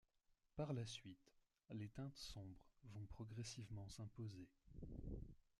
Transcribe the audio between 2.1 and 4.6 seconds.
sombres vont progressivement s’imposer.